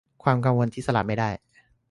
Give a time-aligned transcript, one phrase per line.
[0.23, 1.29] ความกังวลที่สลัดไม่ได้